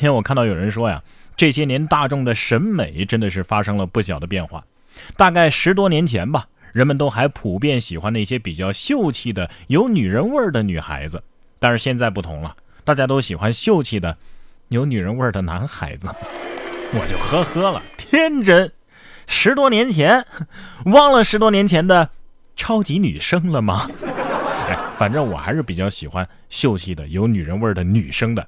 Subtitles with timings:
[0.00, 1.02] 天我看到有人说呀，
[1.36, 4.64] 这些年大众的审美真的是发生了不小的变化。
[5.16, 11.22] 大概十多年前吧，人们都还普遍喜欢那些比较秀气的、有女人味儿的女孩子，
[11.58, 14.16] 但是现在不同了，大家都喜欢秀气的、
[14.68, 16.08] 有女人味儿的男孩子。
[16.92, 18.72] 我就呵呵了，天真。
[19.26, 20.24] 十多年前，
[20.86, 22.08] 忘了十多年前的
[22.56, 23.86] 超级女生了吗？
[24.66, 28.46] 哎，反正我还是比较喜欢秀气的、有女人味儿的女生的。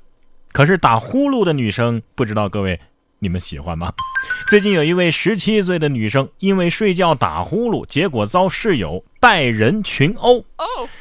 [0.53, 2.79] 可是打呼噜的女生，不知道各位
[3.18, 3.93] 你们喜欢吗？
[4.49, 10.44] 最近有一位十七岁的女生，因为睡觉打呼噜，结果遭室友带人群殴。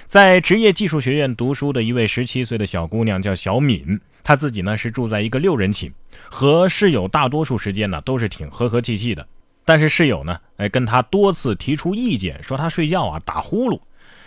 [0.08, 5.92] 在职业技术学院读书的一位十七岁的小姑娘叫小敏，她自己呢是住在一个六人寝，
[6.30, 9.28] 和室友大多数时间呢都是挺和和气气的。
[9.66, 13.80] 但是室友呢，哎，跟她多次提出意见，说她睡觉啊打呼噜。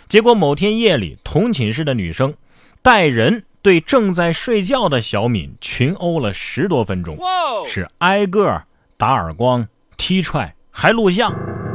[0.07, 2.33] 结果某天夜里，同寝室的女生
[2.81, 7.17] 带人对正在睡觉的小敏群殴了十多分钟，
[7.65, 8.61] 是挨个
[8.95, 11.33] 打耳光、踢踹，还录像。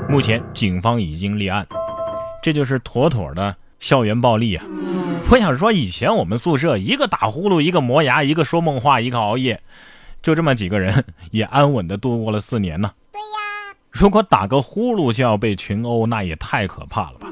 [0.09, 1.67] 目前警方已经立案，
[2.45, 4.65] 这就是妥妥的校园暴力啊！
[5.33, 9.61] 我想说，以前我们宿舍一个打呼噜，一个磨牙，一个说梦话，一个熬夜，
[10.23, 12.93] 就这么几个人， 也安稳的度过了四年呢。
[14.01, 17.29] 如果打个呼噜就要被群殴，那也太可怕了吧！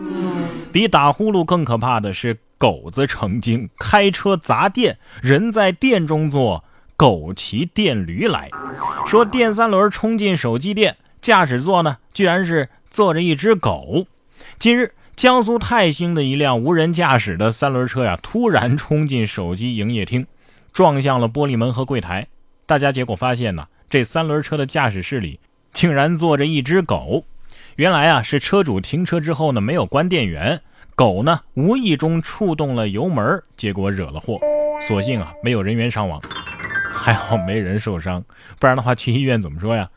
[0.71, 6.63] 比打呼噜更可怕的是狗子成精，开车砸店，人在店中坐，
[6.95, 8.51] 狗骑电驴来。
[9.07, 14.05] 说电三轮冲进手机店，驾驶座呢居然是坐着一只狗。
[14.59, 20.27] 近日，江苏泰兴的一辆无人驾驶的三轮车呀，突然冲进手机营业厅，
[20.75, 22.27] 撞向了玻璃门和柜台。
[22.67, 25.41] 大家结果发现呢，这三轮车的驾驶室里。
[25.73, 27.25] 竟然坐着一只狗，
[27.77, 30.61] 原来啊是车主停车之后呢没有关电源，
[30.95, 34.39] 狗呢无意中触动了油门，结果惹了祸。
[34.81, 36.21] 所幸啊没有人员伤亡，
[36.91, 38.23] 还好没人受伤，
[38.59, 39.89] 不然的话去医院怎么说呀？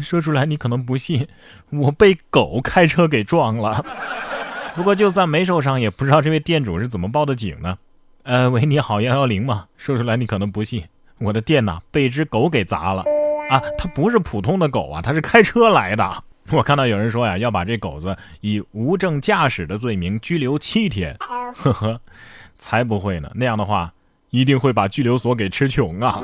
[0.00, 1.26] 说出来你可能不信，
[1.70, 3.84] 我被狗开车给撞了。
[4.76, 7.78] 不过就算没受伤，也不知道这位店主是怎么报的警呢？
[8.22, 9.66] 呃，喂，你好，幺幺零吗？
[9.76, 10.84] 说出来你可能不信，
[11.18, 13.02] 我的店呐被一只狗给砸了。
[13.50, 16.24] 啊，它不是普通的狗啊，它是开车来的。
[16.52, 21.14] 我看到有人说呀，要把这狗子以无证驾驶的罪名拘留七天。
[21.18, 22.00] 呵呵，
[22.56, 23.92] 才不会呢，那样的话
[24.30, 26.22] 一定会把拘留所给吃穷啊。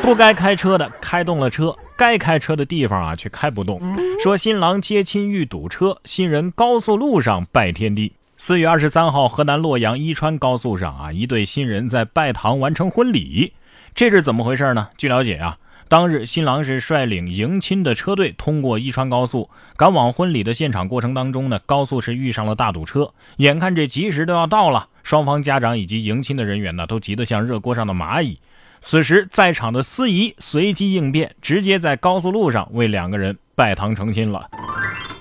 [0.00, 3.80] 不该开车的开动了车，该开车的地方啊却开不动。
[4.22, 8.12] 说新郎接亲遇堵车，新人高速路上拜天地。
[8.36, 13.52] 四月二十三号，河南洛阳伊川高速上啊，一对新人在拜堂完成婚礼，
[13.94, 14.88] 这是怎么回事呢？
[14.96, 15.58] 据了解啊。
[15.88, 20.86] 当日，新郎是率领迎亲的车队通过伊川高速赶往婚礼的现场。
[20.86, 23.14] 过程当中呢，高速是遇上了大堵车。
[23.38, 28.38] 眼看这吉时都要到了，双方家长以及迎亲的人员呢，都急得像热锅上的蚂蚁。
[28.82, 34.50] 此时，在场的司仪随机应变，直接在高速路上为两个人拜堂成亲了。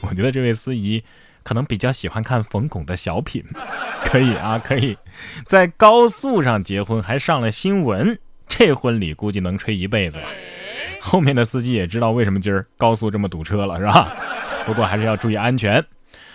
[0.01, 1.01] 我觉得这位司仪
[1.44, 3.41] 可能比较喜欢看冯巩的小品。
[4.03, 4.97] 可以啊，可以
[5.45, 10.28] 在高速上结婚，还上了新闻，这婚礼估计能吹一辈子了。
[11.02, 14.13] 后面的司机也知道为什么今儿高速这么堵车了，是吧？
[14.66, 15.84] 不过还是要注意安全。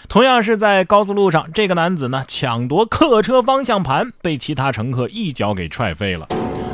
[0.08, 6.26] 同样是在高速路上，这个男子呢抢夺客车方向盘，被其他乘客一脚给踹飞了。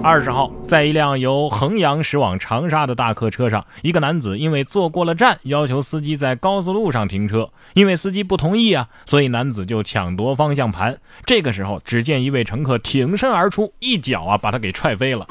[0.02, 7.50] 二十号，在一辆由衡阳驶往长沙的大客车上，一个男子因为坐过了站，要求司机在高速路上停车。
[7.74, 10.98] 因为司机不同意啊，所以男子就抢夺方向盘。
[11.26, 15.26] 这个时候，只见一位乘客挺身而出，一脚啊把他给踹飞了。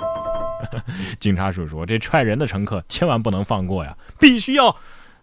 [1.19, 4.75] 警察叔叔，这踹人的乘客千万不能放过呀，必须要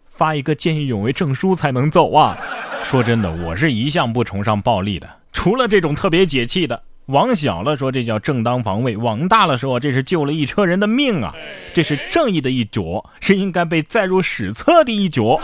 [0.07, 2.37] 发一个见义勇为证书才能走啊！
[2.85, 6.83] 说真的，我是一向不崇尚暴力的，除了这种特别解气的。
[7.07, 11.35] 往小了说，这叫正当防卫；往大了说，这是救了一车人的命啊！
[11.75, 15.39] 这是正义的一脚，是应该被载入史册的一脚。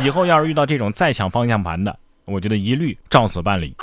[0.00, 3.76] 以后要是遇到这种再抢方向盘的，我觉得一律照此办理。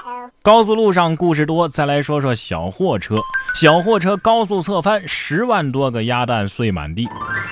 [0.48, 3.18] 高速路上故事多，再来说说小货车。
[3.54, 7.06] 小货车高速侧翻，十万多个鸭蛋碎满地。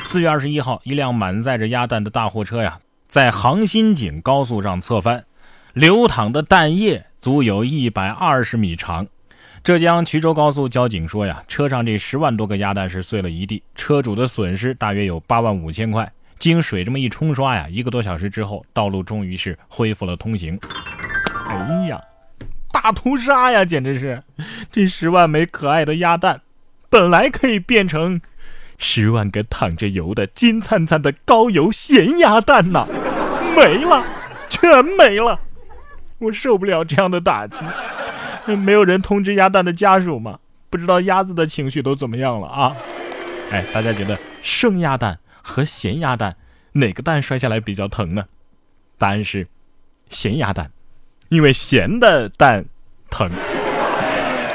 [0.05, 2.79] 四月二十一号，一辆满载着鸭蛋的大货车呀，
[3.09, 5.25] 在杭新景高速上侧翻，
[5.73, 9.05] 流淌的蛋液足有一百二十米长。
[9.61, 16.09] 浙江衢州高速交警说呀，车上这十万多个鸭蛋是碎了一地，车主的损失大约有八万五千块。
[16.39, 20.57] 经水这么一冲刷呀，一个多小时之后，道路终于是恢复了通行。
[21.49, 21.99] 哎呀！
[22.85, 24.21] 大屠杀呀，简直是！
[24.71, 26.41] 这十万枚可爱的鸭蛋，
[26.87, 28.21] 本来可以变成
[28.77, 32.87] 十万个淌着油的金灿灿的高油咸鸭蛋呐，
[33.55, 34.05] 没了，
[34.49, 35.39] 全没了！
[36.19, 37.65] 我受不了这样的打击。
[38.55, 40.37] 没有人通知鸭蛋的家属吗？
[40.69, 42.77] 不知道鸭子的情绪都怎么样了啊？
[43.49, 46.35] 哎，大家觉得生鸭蛋和咸鸭蛋
[46.73, 48.25] 哪个蛋摔下来比较疼呢？
[48.99, 49.47] 答案是
[50.11, 50.69] 咸鸭蛋，
[51.29, 52.65] 因为咸的蛋
[53.15, 53.31] 疼。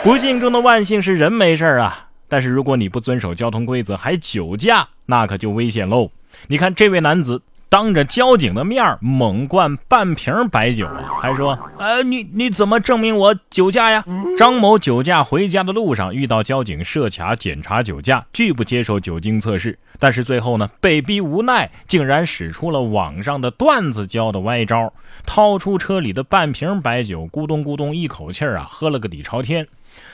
[0.05, 6.11] 不幸中的万幸是人没事啊，但是如果你不遵守交通规则还酒驾，那可就危险喽。
[6.49, 7.41] 你看这位男子。
[7.71, 14.05] 当着交警的面猛灌半瓶白酒啊，还说：“呃，你你怎么证明我酒驾呀？”
[14.37, 24.93] 张某酒驾回家的路上遇到交警设卡检查酒驾，拒不接受酒精测试，但是最后呢，被逼无奈，竟然使出了网上的段子教的歪招，
[25.25, 29.65] 掏出车里的半瓶白酒，咕咚咕咚一口气啊，喝了个底朝天。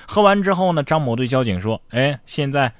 [0.06, 2.72] 喝完之后呢，张某对交警说：“哎，现在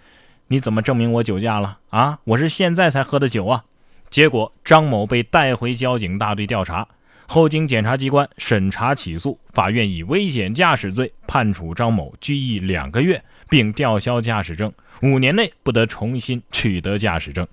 [0.48, 2.18] 你怎么证明我酒驾了啊？
[2.24, 3.64] 我是现在才喝的酒啊。”
[4.10, 6.86] 结果，张某被带回交警大队调查
[7.26, 14.72] 后，经检察机关审查起诉，法院以危险驾驶罪判处张某拘役两个月，并吊销驾驶证，
[15.02, 17.46] 五年内不得重新取得驾驶证。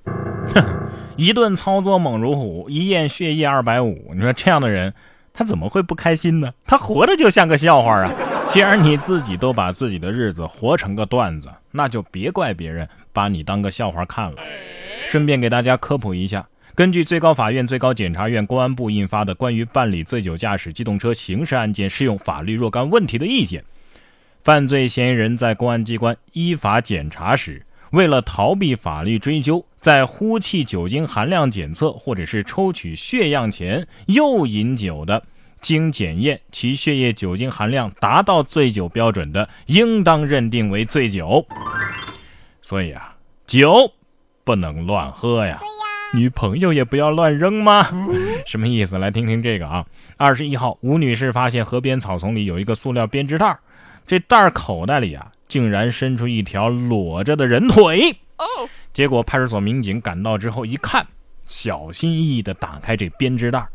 [0.53, 0.63] 哼，
[1.17, 4.93] 一顿操作猛如虎，一验血液二百五，你说这样的人，
[5.33, 6.53] 他怎么会不开心呢？
[6.65, 8.13] 他活的就像个笑话啊！
[8.47, 14.37] 既然你自己都把自己的日子活成个段子，那就别怪别人把你当个笑话看了。
[15.13, 23.61] 顺便给大家科普一下，根据最高法院、最高检察院、公安部印发的《关于办理醉酒驾驶机动车刑事案件适用法律若干问题的意见》，
[24.43, 35.21] 犯罪嫌疑人在公安机关依法检查时，为了逃避法律追究，在呼气酒精含量检测或者是抽取血样前又饮酒的，
[35.61, 41.45] 经检验其血液酒精含量达到醉酒标准的，应当认定为醉酒。
[42.63, 43.15] 所以啊，
[43.45, 43.93] 酒。
[44.43, 45.59] 不能乱喝呀，
[46.13, 47.87] 女朋友也不要乱扔吗？
[48.45, 48.97] 什么意思？
[48.97, 49.85] 来听听这个啊。
[50.17, 53.57] 二十一号，吴女士发现河边草丛里有一个塑料编织袋，
[54.05, 58.15] 这袋口袋里啊，竟然伸出一条裸着的人腿。
[58.37, 58.45] 哦，
[58.91, 61.05] 结果派出所民警赶到之后一看，
[61.45, 63.65] 小心翼翼地打开这编织袋，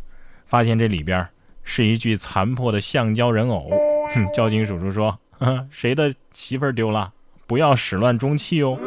[0.46, 1.26] 发现这里边
[1.64, 3.70] 是一具残破的橡胶人偶。
[4.14, 5.18] 哼，交警叔叔说
[5.70, 7.12] ：“谁的媳妇儿丢了？
[7.46, 8.78] 不要始乱终弃哦。”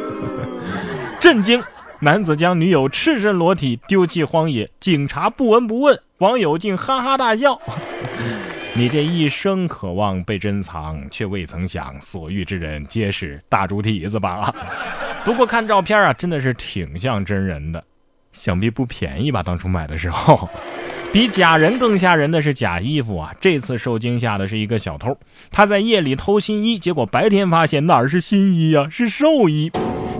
[1.22, 1.62] 震惊！
[2.00, 7.62] 男子将女友赤身裸体丢弃荒野，警察不闻不问，网友竟哈哈大笑。
[8.74, 14.52] 你这一生渴望被珍藏，却未曾想所遇之人皆是大猪蹄子吧？
[15.24, 17.84] 不过看照片啊，真的是挺像真人的，
[18.32, 19.44] 想必不便宜吧？
[19.44, 20.48] 当初买的时候，
[21.12, 23.32] 比假人更吓人的是假衣服啊！
[23.40, 25.16] 这次受惊吓的是一个小偷，
[25.52, 29.70] 他在夜里偷新衣，结果白天发现哪儿是新衣呀，是寿衣。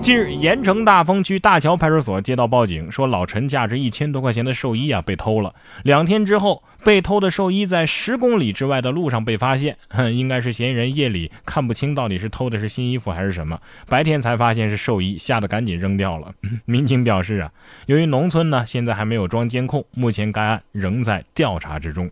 [0.03, 5.55] 近日，盐城大丰区大桥派出所接到报警，说老陈价值一千多块钱的寿衣啊被偷了。
[5.83, 13.57] 两天之后，被偷的寿衣在十公里之外的路上被发现，哼 应该是嫌疑人夜里看不清到底是偷的是新衣服还是什么，
[13.87, 16.33] 白天才发现是寿衣，吓得赶紧扔掉了。
[16.65, 17.49] 民警表示啊，
[17.85, 22.11] 由于农村呢现在还没有装监控，目前该案仍在调查之中。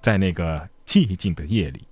[0.00, 1.88] 在那个寂静的夜里，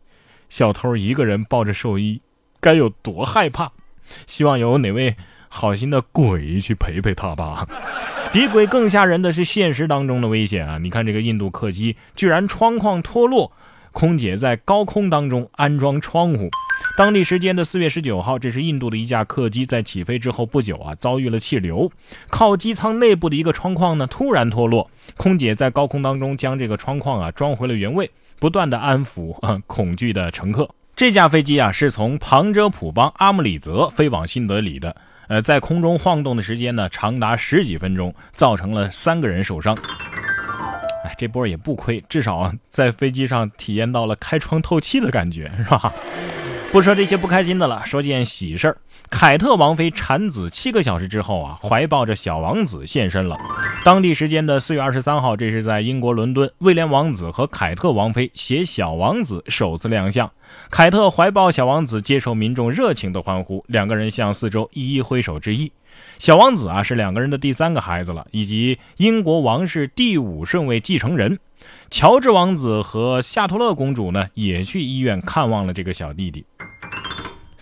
[0.49, 2.23] 小偷一个人抱着寿衣，
[2.61, 3.73] 该有多害怕？
[4.27, 5.17] 希望有哪位
[5.49, 7.67] 好心的鬼去陪陪他吧。
[8.33, 10.79] 比鬼更吓人的是现实当中的危险啊！
[10.79, 13.53] 你看这个印度客机居然窗框脱落，
[13.93, 16.49] 空姐在高空当中安装窗户。
[16.97, 21.93] 当地时间的四月十九号，这是印度的一架客机在起飞之后不久啊，遭遇了气流，
[22.31, 30.71] 靠机舱内部的一个窗框呢突然脱落，空姐在高空当中将这个窗框啊装回了原位，不断的安抚啊恐惧的乘客。
[31.03, 34.95] 这架飞机啊，是从旁遮普邦阿姆里泽飞往新德里的。
[35.27, 39.77] 呃，在空中晃动的时间呢，长达十几分钟，造成了三个人受伤。
[41.05, 45.93] 哎，这波也不亏，至少在飞机上体验到了开窗透气的感觉，是吧？
[46.73, 48.79] 不说这些不开心的了，说件喜事儿。
[49.11, 53.37] 凯特王妃产子七个小时之后啊，怀抱着小王子现身了。
[53.85, 60.31] 当地时间的四月二十三号，这是在英国伦敦，威廉王子和凯特王妃携小王子首次亮相。
[60.71, 65.71] 凯特怀抱小王子，接受民众热情的欢呼，两个人向四周一一挥手致意。
[66.19, 71.39] 小王子啊，是两个人的第三个孩子了，以及英国王室第五顺位继承人。
[71.91, 76.47] 乔治王子和夏托勒公主呢，也去医院看望了这个小弟弟。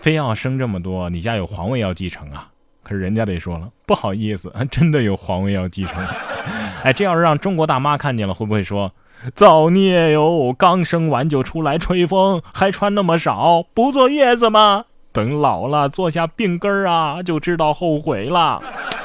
[0.00, 2.49] 非要生这么多，你家有皇位要继承啊？
[2.83, 6.02] 可是人家得说了，不好意思，真的有皇位要继承。
[6.83, 8.90] 哎，这要是让中国大妈看见了，会不会说
[9.35, 10.54] 造孽哟？
[10.59, 14.87] 刚生完就出来吹风，还穿那么少，不坐月子吗？
[15.12, 18.62] 等老了坐下病根儿啊，就知道后悔了。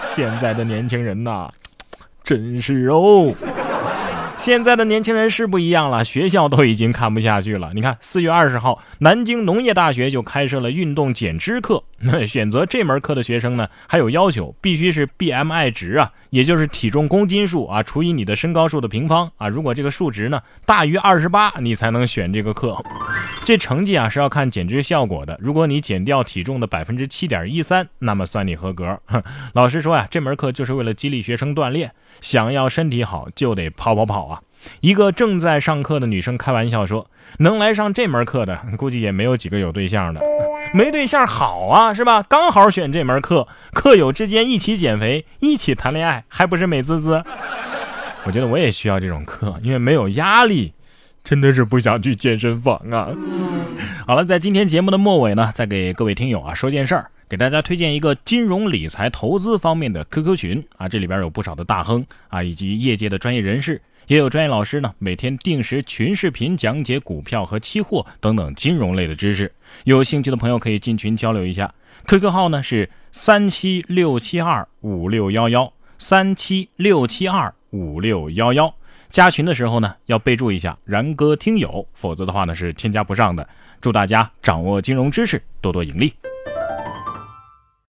[0.08, 1.50] 现在的年轻人呐，
[2.24, 3.36] 真是哦。
[4.46, 7.72] 现在的年轻人是不一样了，学校都已经看不下去了。
[7.74, 11.84] 你看，四月二十号，南京农业大学就开设了运动减脂课。
[12.28, 19.48] 选择这门课的学生呢，还有要求，必须是 BMI 值啊，也就是体重公斤数啊除以你的身高数的平方啊。
[19.48, 22.76] 如果这个数值呢大于二十八，你才能选这个课。
[23.46, 25.40] 这成绩啊是要看减脂效果的。
[25.40, 29.00] 如果你减掉体重的百分之七点一三，那么算你合格。
[29.56, 34.42] 老师说呀，这门课就是为了激励学生锻炼，想要身体好就得跑跑跑啊。
[34.82, 40.20] 一个正在上课的女生开玩笑说：“能来上这门课的，估计也没有几个有对象的。
[40.74, 42.22] 没对象好啊，是吧？
[42.24, 47.24] 刚好选这门课，课友之间一起减肥，一起谈恋爱，还不是美滋滋？
[48.26, 50.74] 我觉得我也需要这种课，因为没有压力，
[51.24, 53.10] 真的是不想去健身房啊。
[54.06, 63.82] 好了，在今天节目的末尾呢，再给各位听友啊说件事儿，给大家推荐一个金融理财投资方面的 QQ 群啊，这里边有不少的大亨啊，以及业界的专业人士。
[64.08, 69.52] 也有专业老师呢，每天定时群视频讲解股票和期货等等金融类的知识。
[69.84, 71.74] 有兴趣的朋友可以进群交流一下。
[72.08, 78.74] QQ 号呢是三七六七二五六幺幺三七六七二五六幺幺。
[79.10, 83.48] 加群的时候呢，要备注一下“然哥听友”，否则的话呢是添加不上的。
[83.82, 86.14] 祝大家掌握金融知识，多多盈利。